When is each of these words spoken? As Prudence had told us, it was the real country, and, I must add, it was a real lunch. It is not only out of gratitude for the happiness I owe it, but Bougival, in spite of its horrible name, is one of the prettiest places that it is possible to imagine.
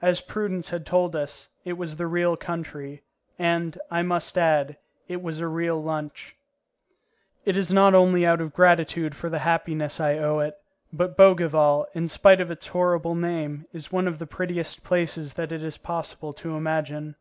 As 0.00 0.22
Prudence 0.22 0.70
had 0.70 0.86
told 0.86 1.14
us, 1.14 1.50
it 1.62 1.74
was 1.74 1.96
the 1.96 2.06
real 2.06 2.38
country, 2.38 3.02
and, 3.38 3.76
I 3.90 4.02
must 4.02 4.38
add, 4.38 4.78
it 5.08 5.20
was 5.20 5.40
a 5.40 5.46
real 5.46 5.78
lunch. 5.82 6.34
It 7.44 7.58
is 7.58 7.70
not 7.70 7.94
only 7.94 8.24
out 8.24 8.40
of 8.40 8.54
gratitude 8.54 9.14
for 9.14 9.28
the 9.28 9.40
happiness 9.40 10.00
I 10.00 10.16
owe 10.16 10.38
it, 10.38 10.54
but 10.90 11.18
Bougival, 11.18 11.86
in 11.92 12.08
spite 12.08 12.40
of 12.40 12.50
its 12.50 12.68
horrible 12.68 13.14
name, 13.14 13.66
is 13.74 13.92
one 13.92 14.08
of 14.08 14.18
the 14.18 14.26
prettiest 14.26 14.84
places 14.84 15.34
that 15.34 15.52
it 15.52 15.62
is 15.62 15.76
possible 15.76 16.32
to 16.32 16.56
imagine. 16.56 17.16